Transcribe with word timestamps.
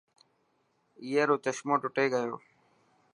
ائي 1.03 1.21
رو 1.27 1.35
چشمو 1.43 1.75
ٽٽي 1.81 2.05
گيو. 2.13 2.35